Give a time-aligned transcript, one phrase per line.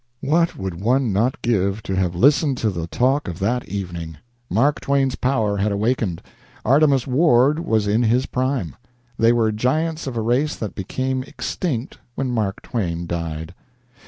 [0.21, 4.17] What would one not give to have listened to the talk of that evening!
[4.49, 6.23] Mark Twain's power had awakened;
[6.65, 8.75] Artemus Ward was in his prime.
[9.19, 13.53] They were giants of a race that became extinct when Mark Twain died.